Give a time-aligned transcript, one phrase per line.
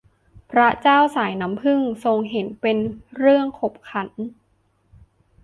[0.51, 2.77] พระเจ้าสายน้ำผึ้ง ทรงเห็นเป็น
[3.17, 4.09] เรื่องขบขัน